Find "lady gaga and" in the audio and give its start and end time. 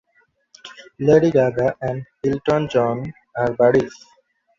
0.97-2.03